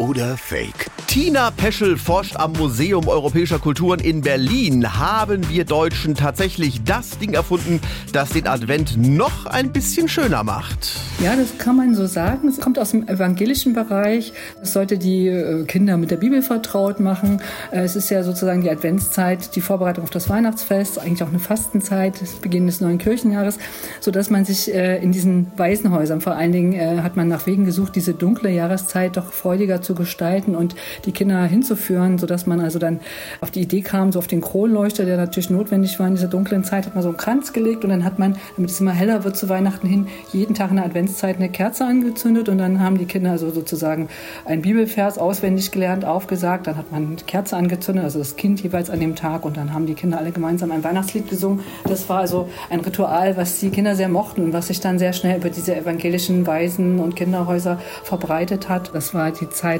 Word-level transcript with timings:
oder 0.00 0.36
Fake? 0.36 0.90
Tina 1.06 1.50
Peschel 1.50 1.96
forscht 1.96 2.36
am 2.36 2.52
Museum 2.52 3.08
Europäischer 3.08 3.58
Kulturen 3.58 3.98
in 3.98 4.20
Berlin. 4.20 4.96
Haben 4.96 5.48
wir 5.48 5.64
Deutschen 5.64 6.14
tatsächlich 6.14 6.84
das 6.84 7.18
Ding 7.18 7.34
erfunden, 7.34 7.80
das 8.12 8.30
den 8.30 8.46
Advent 8.46 8.96
noch 8.96 9.46
ein 9.46 9.72
bisschen 9.72 10.08
schöner 10.08 10.44
macht? 10.44 10.92
Ja, 11.20 11.34
das 11.34 11.58
kann 11.58 11.76
man 11.76 11.96
so 11.96 12.06
sagen. 12.06 12.46
Es 12.46 12.60
kommt 12.60 12.78
aus 12.78 12.92
dem 12.92 13.08
evangelischen 13.08 13.74
Bereich. 13.74 14.32
Es 14.62 14.72
sollte 14.72 14.98
die 14.98 15.26
äh, 15.26 15.64
Kinder 15.64 15.96
mit 15.96 16.12
der 16.12 16.16
Bibel 16.16 16.42
vertraut 16.42 17.00
machen. 17.00 17.42
Äh, 17.72 17.80
es 17.80 17.96
ist 17.96 18.08
ja 18.08 18.22
sozusagen 18.22 18.62
die 18.62 18.70
Adventszeit, 18.70 19.56
die 19.56 19.60
Vorbereitung 19.60 20.04
auf 20.04 20.10
das 20.10 20.30
Weihnachtsfest, 20.30 21.00
eigentlich 21.00 21.24
auch 21.24 21.28
eine 21.28 21.40
Fastenzeit, 21.40 22.22
das 22.22 22.34
Beginn 22.34 22.66
des 22.66 22.80
neuen 22.80 22.98
Kirchenjahres, 22.98 23.58
so 24.00 24.12
dass 24.12 24.30
man 24.30 24.44
sich 24.44 24.72
äh, 24.72 25.02
in 25.02 25.10
diesen 25.10 25.50
Waisenhäusern, 25.56 26.20
vor 26.20 26.36
allen 26.36 26.52
Dingen 26.52 27.02
hat 27.02 27.16
man 27.16 27.26
nach 27.26 27.46
Wegen 27.46 27.64
gesucht, 27.64 27.96
diese 27.96 28.14
dunkle 28.14 28.50
Jahreszeit 28.50 29.16
doch 29.16 29.32
freudiger 29.32 29.82
zu 29.82 29.89
gestalten 29.94 30.54
und 30.54 30.74
die 31.04 31.12
Kinder 31.12 31.44
hinzuführen, 31.44 32.18
sodass 32.18 32.46
man 32.46 32.60
also 32.60 32.78
dann 32.78 33.00
auf 33.40 33.50
die 33.50 33.60
Idee 33.60 33.82
kam, 33.82 34.12
so 34.12 34.18
auf 34.18 34.26
den 34.26 34.40
Kronleuchter, 34.40 35.04
der 35.04 35.16
natürlich 35.16 35.50
notwendig 35.50 35.98
war 35.98 36.06
in 36.06 36.14
dieser 36.14 36.28
dunklen 36.28 36.64
Zeit, 36.64 36.86
hat 36.86 36.94
man 36.94 37.02
so 37.02 37.08
einen 37.08 37.18
Kranz 37.18 37.52
gelegt 37.52 37.84
und 37.84 37.90
dann 37.90 38.04
hat 38.04 38.18
man, 38.18 38.36
damit 38.56 38.70
es 38.70 38.80
immer 38.80 38.92
heller 38.92 39.24
wird 39.24 39.36
zu 39.36 39.48
Weihnachten 39.48 39.86
hin, 39.86 40.08
jeden 40.32 40.54
Tag 40.54 40.70
in 40.70 40.76
der 40.76 40.86
Adventszeit 40.86 41.36
eine 41.36 41.48
Kerze 41.48 41.84
angezündet 41.84 42.48
und 42.48 42.58
dann 42.58 42.80
haben 42.80 42.98
die 42.98 43.06
Kinder 43.06 43.32
also 43.32 43.50
sozusagen 43.50 44.08
einen 44.44 44.62
Bibelvers 44.62 45.18
auswendig 45.18 45.70
gelernt, 45.70 46.04
aufgesagt, 46.04 46.66
dann 46.66 46.76
hat 46.76 46.92
man 46.92 47.06
eine 47.06 47.16
Kerze 47.16 47.56
angezündet, 47.56 48.04
also 48.04 48.18
das 48.18 48.36
Kind 48.36 48.62
jeweils 48.62 48.90
an 48.90 49.00
dem 49.00 49.16
Tag 49.16 49.44
und 49.44 49.56
dann 49.56 49.72
haben 49.72 49.86
die 49.86 49.94
Kinder 49.94 50.18
alle 50.18 50.32
gemeinsam 50.32 50.70
ein 50.72 50.84
Weihnachtslied 50.84 51.28
gesungen. 51.28 51.60
Das 51.84 52.08
war 52.08 52.18
also 52.18 52.48
ein 52.68 52.80
Ritual, 52.80 53.36
was 53.36 53.60
die 53.60 53.70
Kinder 53.70 53.94
sehr 53.94 54.08
mochten 54.08 54.42
und 54.42 54.52
was 54.52 54.68
sich 54.68 54.80
dann 54.80 54.98
sehr 54.98 55.12
schnell 55.12 55.38
über 55.38 55.50
diese 55.50 55.76
evangelischen 55.76 56.46
Waisen- 56.46 57.00
und 57.00 57.16
Kinderhäuser 57.16 57.78
verbreitet 58.04 58.68
hat. 58.68 58.94
Das 58.94 59.14
war 59.14 59.30
die 59.30 59.48
Zeit, 59.50 59.79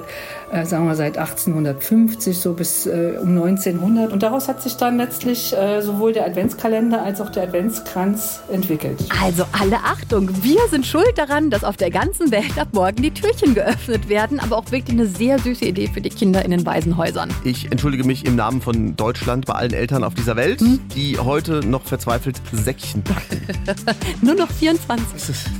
äh, 0.52 0.64
sagen 0.66 0.86
wir 0.86 0.94
seit 0.94 1.16
1850 1.16 2.38
so 2.38 2.54
bis 2.54 2.86
äh, 2.86 3.18
um 3.20 3.28
1900. 3.28 4.12
Und 4.12 4.22
daraus 4.22 4.48
hat 4.48 4.62
sich 4.62 4.76
dann 4.76 4.96
letztlich 4.96 5.56
äh, 5.56 5.80
sowohl 5.80 6.12
der 6.12 6.26
Adventskalender 6.26 7.02
als 7.02 7.20
auch 7.20 7.30
der 7.30 7.44
Adventskranz 7.44 8.40
entwickelt. 8.50 8.98
Also 9.22 9.44
alle 9.52 9.76
Achtung, 9.76 10.30
wir 10.42 10.60
sind 10.70 10.86
schuld 10.86 11.16
daran, 11.16 11.50
dass 11.50 11.64
auf 11.64 11.76
der 11.76 11.90
ganzen 11.90 12.30
Welt 12.30 12.58
ab 12.58 12.68
morgen 12.72 13.02
die 13.02 13.10
Türchen 13.10 13.54
geöffnet 13.54 14.08
werden, 14.08 14.40
aber 14.40 14.58
auch 14.58 14.70
wirklich 14.70 14.96
eine 14.96 15.06
sehr 15.06 15.38
süße 15.38 15.64
Idee 15.64 15.88
für 15.88 16.00
die 16.00 16.10
Kinder 16.10 16.44
in 16.44 16.50
den 16.50 16.66
Waisenhäusern. 16.66 17.32
Ich 17.44 17.70
entschuldige 17.70 18.04
mich 18.04 18.26
im 18.26 18.36
Namen 18.36 18.60
von 18.60 18.96
Deutschland 18.96 19.46
bei 19.46 19.54
allen 19.54 19.72
Eltern 19.72 20.04
auf 20.04 20.14
dieser 20.14 20.36
Welt, 20.36 20.60
hm? 20.60 20.80
die 20.94 21.18
heute 21.18 21.60
noch 21.66 21.82
verzweifelt 21.82 22.40
Säckchen 22.52 23.02
backen. 23.02 23.40
Nur 24.22 24.34
noch 24.34 24.50
24. 24.50 25.59